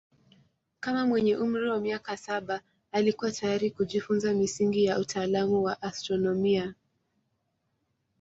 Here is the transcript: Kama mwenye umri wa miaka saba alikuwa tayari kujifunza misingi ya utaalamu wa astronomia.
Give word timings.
Kama 0.79 1.05
mwenye 1.07 1.37
umri 1.37 1.69
wa 1.69 1.79
miaka 1.79 2.17
saba 2.17 2.61
alikuwa 2.91 3.31
tayari 3.31 3.71
kujifunza 3.71 4.33
misingi 4.33 4.85
ya 4.85 4.99
utaalamu 4.99 5.63
wa 5.63 5.81
astronomia. 5.81 6.73